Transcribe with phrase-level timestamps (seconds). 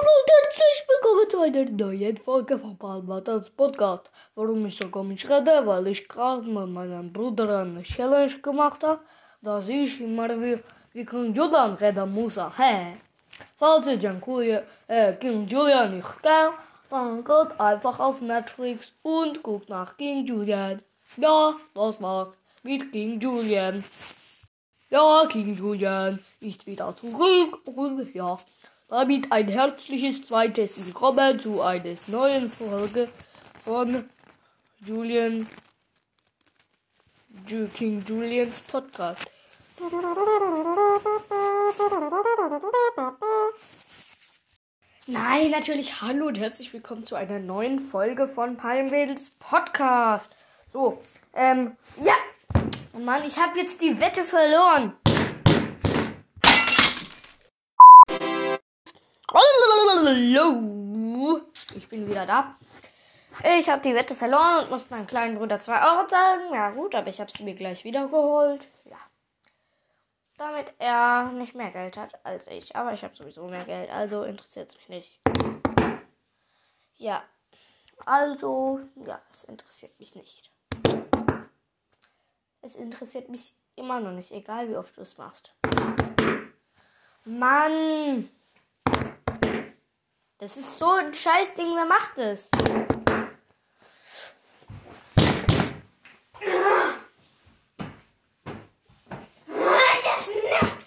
[0.00, 4.12] Hallo und herzlich willkommen zu einer neuen Folge von Palmatas Podcast.
[4.36, 5.66] Warum ich so komisch rede?
[5.66, 9.00] Weil ich gerade mit meinem Bruder eine Challenge gemacht habe,
[9.42, 10.60] dass ich immer wie,
[10.92, 12.38] wie King Julian reden muss.
[12.56, 12.94] Hey.
[13.56, 16.54] Falls ihr King Julian, äh, King Julian nicht kennt,
[16.90, 20.80] dann geht einfach auf Netflix und guckt nach King Julian.
[21.16, 23.82] Ja, das war's mit King Julian.
[24.90, 28.38] Ja, King Julian ist wieder zurück und ja,
[28.88, 33.08] damit ein herzliches zweites Willkommen zu einer neuen Folge
[33.62, 34.08] von
[34.80, 35.46] Julian
[37.46, 39.26] Ju King Julians Podcast.
[45.06, 50.34] Nein, natürlich hallo und herzlich willkommen zu einer neuen Folge von Palmwedels Podcast.
[50.72, 51.02] So,
[51.34, 52.14] ähm, ja.
[52.94, 54.94] Oh Mann, ich habe jetzt die Wette verloren.
[60.00, 61.40] Hallo,
[61.74, 62.54] ich bin wieder da.
[63.58, 66.52] Ich habe die Wette verloren und musste meinem kleinen Bruder 2 Euro zahlen.
[66.52, 68.68] Ja gut, aber ich habe sie mir gleich wiedergeholt.
[68.84, 68.96] Ja.
[70.36, 72.76] Damit er nicht mehr Geld hat als ich.
[72.76, 75.20] Aber ich habe sowieso mehr Geld, also interessiert es mich nicht.
[76.94, 77.24] Ja.
[78.06, 80.52] Also, ja, es interessiert mich nicht.
[82.62, 85.54] Es interessiert mich immer noch nicht, egal wie oft du es machst.
[87.24, 88.28] Mann!
[90.40, 92.48] Das ist so ein Scheißding, wer macht es?
[100.04, 100.78] Das nervt!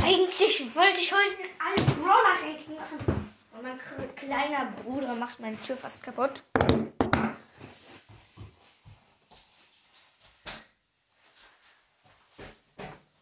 [0.00, 3.34] Eigentlich wollte ich heute einen Brawler-Ranking machen.
[3.52, 3.80] Und mein
[4.14, 6.44] kleiner Bruder macht meine Tür fast kaputt.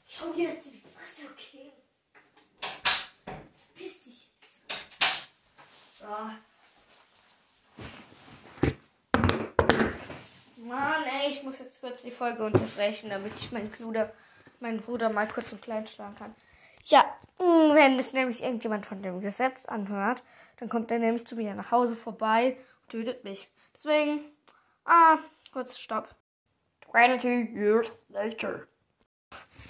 [0.07, 1.73] Schau dir jetzt die Fresse, okay?
[3.57, 4.61] Verpiss dich jetzt.
[6.05, 6.11] So.
[10.63, 14.13] Mann, ey, ich muss jetzt kurz die Folge unterbrechen, damit ich meinen Bruder,
[14.61, 16.35] meinen Bruder mal kurz und klein schlagen kann.
[16.85, 17.05] Ja,
[17.39, 20.23] wenn es nämlich irgendjemand von dem Gesetz anhört,
[20.59, 23.49] dann kommt er nämlich zu mir nach Hause vorbei und tötet mich.
[23.75, 24.21] Deswegen,
[24.85, 25.17] ah,
[25.53, 26.15] kurz Stopp.
[26.91, 28.67] 20 years later.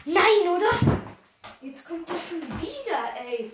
[0.05, 0.73] Nein, oder?
[1.61, 3.53] Jetzt kommt er schon wieder, ey.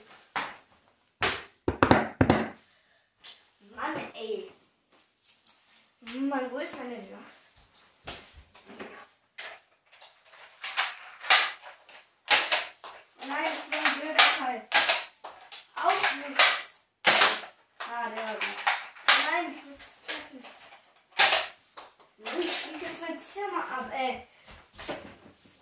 [3.80, 4.52] Mann, ey.
[6.28, 6.96] Mann, wo ist meine?
[13.22, 14.68] Oh nein, das ist ein blöder Teil.
[15.74, 16.84] Auch nichts.
[17.78, 18.44] Ah, der war gut.
[19.30, 20.44] Nein, ich muss es treffen.
[22.18, 24.26] Ich schließe jetzt mein Zimmer ab, ey.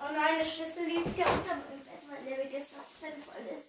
[0.00, 2.82] Oh nein, der Schlüssel liegt ja unter meinem Bett, weil der wie gestern
[3.22, 3.68] voll ist.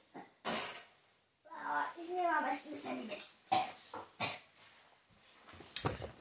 [1.51, 3.23] Aber ich nehme am besten das Handy mit.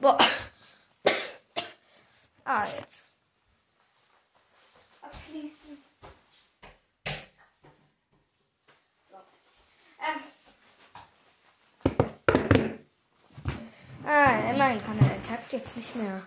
[0.01, 0.17] Boah.
[2.45, 3.03] Ah, jetzt.
[5.01, 5.77] Abschließen.
[9.09, 9.17] So.
[9.99, 10.21] Ähm.
[14.05, 16.23] Ah, immerhin kann er den Takt jetzt nicht mehr.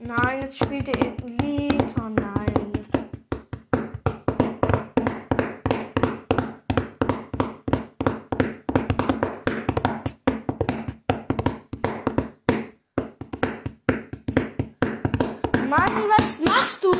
[0.00, 1.94] Nein, jetzt spielt er irgendein Lied.
[2.00, 2.46] Oh nein.
[15.68, 16.90] Mann, was machst du?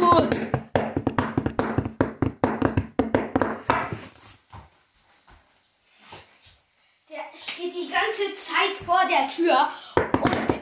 [7.09, 10.61] Der steht die ganze Zeit vor der Tür und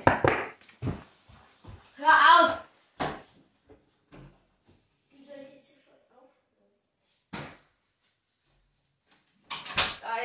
[1.97, 2.63] hör auf.
[5.11, 5.53] Du sollst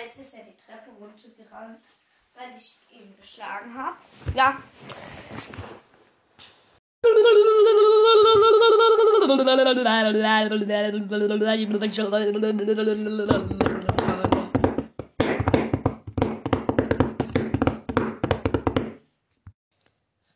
[0.06, 1.86] jetzt ist er die Treppe runtergerannt,
[2.36, 3.98] weil ich ihn geschlagen habe.
[4.36, 4.58] Ja.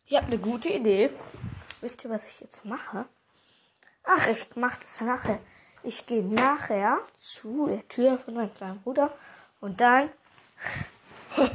[0.10, 1.10] Ich habe eine gute Idee.
[1.82, 3.06] Wisst ihr, was ich jetzt mache?
[4.06, 5.40] Ach, ich mache das nachher.
[5.84, 9.12] Ich gehe nachher zu der Tür von meinem kleinen Bruder
[9.60, 10.10] und dann.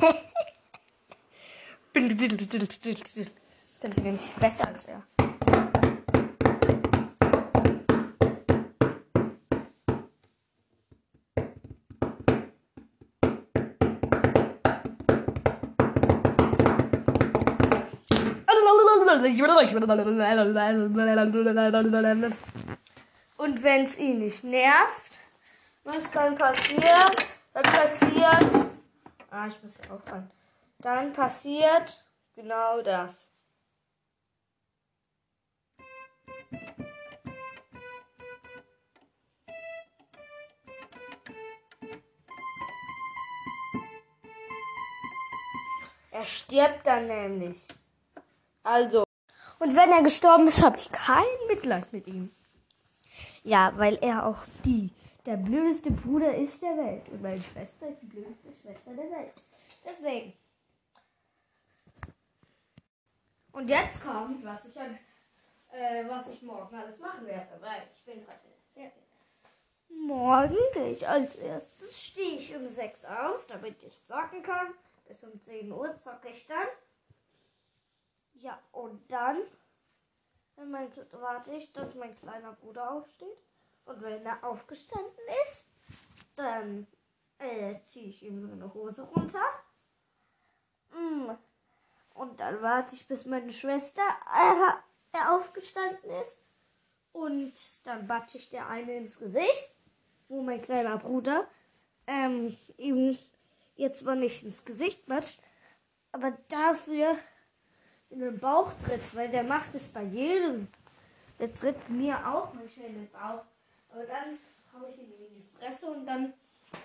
[3.62, 5.02] das kann ich nämlich besser als er.
[23.36, 25.22] Und wenn es ihn nicht nervt,
[25.84, 27.40] Was dann passiert?
[27.52, 28.68] Dann passiert.
[29.30, 30.30] Ah, ich muss hier aufhören.
[30.78, 32.04] Dann passiert
[32.34, 33.28] genau das.
[46.12, 47.66] Er stirbt dann nämlich.
[48.62, 49.04] Also.
[49.58, 52.30] Und wenn er gestorben ist, habe ich kein Mitleid mit ihm.
[53.44, 54.90] Ja, weil er auch die,
[55.26, 57.08] der blödeste Bruder ist der Welt.
[57.08, 59.34] Und meine Schwester ist die blödeste Schwester der Welt.
[59.84, 60.32] Deswegen.
[63.52, 64.98] Und jetzt kommt, was ich, an,
[65.72, 68.38] äh, was ich morgen alles machen werde, weil ich bin der
[68.72, 68.92] Ferien.
[69.88, 74.74] Morgen gehe ich als erstes, stehe ich um 6 auf, damit ich zocken kann.
[75.06, 76.66] Bis um 10 Uhr zocke ich dann.
[78.42, 79.40] Ja, und dann,
[80.56, 83.38] mein, warte ich, dass mein kleiner Bruder aufsteht.
[83.84, 85.68] Und wenn er aufgestanden ist,
[86.34, 86.86] dann
[87.38, 89.44] äh, ziehe ich ihm eine Hose runter.
[90.90, 91.30] Mm.
[92.14, 94.02] Und dann warte ich, bis meine Schwester
[95.12, 96.42] äh, aufgestanden ist.
[97.12, 97.54] Und
[97.86, 99.74] dann batsche ich der eine ins Gesicht,
[100.28, 101.46] wo mein kleiner Bruder
[102.08, 103.16] ähm, ihm
[103.76, 105.40] jetzt zwar nicht ins Gesicht batscht,
[106.10, 107.16] aber dafür
[108.12, 110.68] in den Bauch tritt, weil der macht es bei jedem.
[111.38, 113.42] Der tritt mir auch manchmal in den Bauch.
[113.90, 114.38] Aber dann
[114.74, 116.32] haue ich ihm in die Fresse und dann,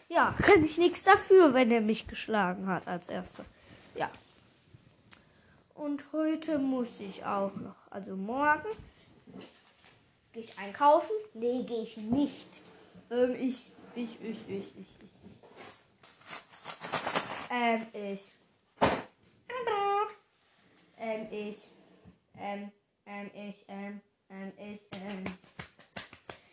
[0.10, 3.46] ja, kann ich nichts dafür, wenn er mich geschlagen hat als Erster.
[3.96, 4.10] Ja.
[5.76, 8.68] Und heute muss ich auch noch, also morgen,
[10.34, 11.16] gehe ich einkaufen?
[11.34, 12.62] Nee, gehe ich nicht.
[13.12, 15.42] Ähm, ich, ich, ich, ich, ich, ich, ich.
[17.52, 18.34] Ähm, ich.
[21.18, 21.72] Ähm, ich.
[22.40, 22.72] Ähm,
[23.06, 25.24] ähm, ich, ähm, ähm, ich, ähm.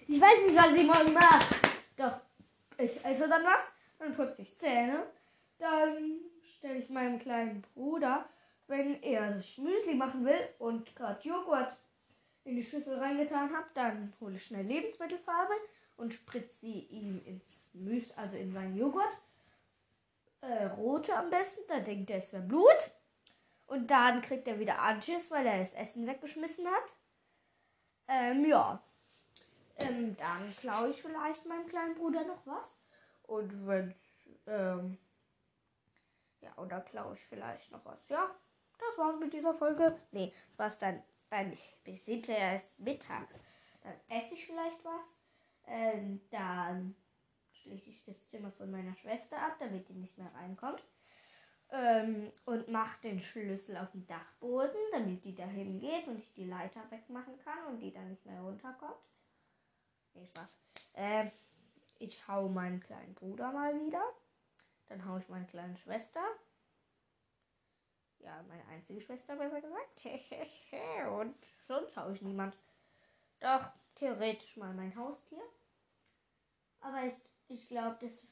[0.07, 1.55] Ich weiß nicht, was ich morgen mache.
[1.97, 2.21] Doch,
[2.79, 5.07] ich esse dann was, dann putze ich Zähne,
[5.59, 8.27] dann stelle ich meinem kleinen Bruder,
[8.67, 11.77] wenn er sich Müsli machen will und gerade Joghurt
[12.45, 15.55] in die Schüssel reingetan habe, dann hole ich schnell Lebensmittelfarbe
[15.97, 19.21] und spritze sie ihm ins Müsli, also in seinen Joghurt.
[20.41, 22.91] Äh, rote am besten, da denkt er, es wäre Blut.
[23.75, 26.95] Und dann kriegt er wieder Anschiss, weil er das Essen weggeschmissen hat.
[28.07, 28.81] Ähm, ja.
[29.79, 32.79] Ähm, dann klaue ich vielleicht meinem kleinen Bruder noch was.
[33.25, 33.93] Und wenn
[34.47, 34.97] ähm,
[36.41, 38.09] ja, oder klaue ich vielleicht noch was.
[38.09, 38.31] Ja,
[38.79, 39.99] das war's mit dieser Folge.
[40.13, 43.35] Nee, was dann, dann bis hinterher ist mittags.
[43.83, 45.05] Dann esse ich vielleicht was.
[45.67, 46.95] Ähm, dann
[47.51, 50.85] schließe ich das Zimmer von meiner Schwester ab, damit die nicht mehr reinkommt.
[51.77, 56.45] Ähm, und mache den Schlüssel auf den Dachboden, damit die da hingeht und ich die
[56.45, 58.95] Leiter wegmachen kann und die dann nicht mehr runterkommt.
[60.15, 60.57] Nee, Spaß.
[60.93, 61.31] Äh,
[61.99, 64.05] ich hau meinen kleinen Bruder mal wieder.
[64.87, 66.23] Dann hau ich meine kleine Schwester.
[68.21, 70.05] Ja, meine einzige Schwester, besser gesagt.
[71.19, 72.57] und sonst hau ich niemand.
[73.41, 75.43] Doch, theoretisch mal mein Haustier.
[76.81, 77.15] Aber ich,
[77.49, 78.23] ich glaube, das,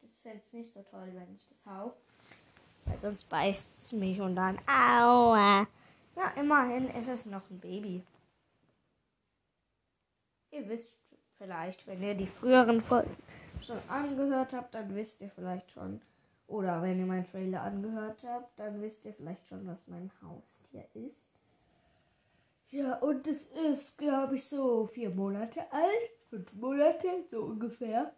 [0.00, 1.96] das fände es nicht so toll, wenn ich das hau.
[2.92, 4.58] Weil sonst beißt es mich und dann.
[4.66, 5.66] Aua.
[6.14, 8.04] Ja, immerhin ist es noch ein Baby.
[10.50, 13.16] Ihr wisst vielleicht, wenn ihr die früheren Folgen
[13.62, 16.02] schon angehört habt, dann wisst ihr vielleicht schon.
[16.46, 20.86] Oder wenn ihr meinen Trailer angehört habt, dann wisst ihr vielleicht schon, was mein Haustier
[20.92, 21.30] ist.
[22.68, 26.10] Ja, und es ist, glaube ich, so vier Monate alt.
[26.28, 28.12] Fünf Monate, so ungefähr.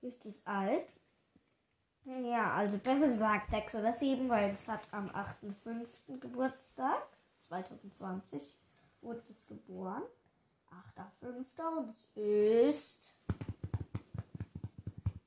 [0.00, 0.86] Ist es alt.
[2.04, 6.18] Ja, also besser gesagt sechs oder sieben, weil es hat am 8.5.
[6.18, 7.06] Geburtstag
[7.40, 8.58] 2020
[9.02, 10.02] wurde es geboren.
[11.22, 11.78] 8.5.
[11.78, 13.14] und es ist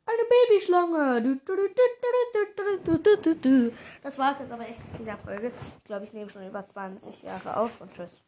[0.05, 1.39] eine Babyschlange.
[4.01, 5.51] Das war es jetzt aber echt mit dieser Folge.
[5.77, 8.23] Ich glaube, ich nehme schon über 20 Jahre auf und tschüss.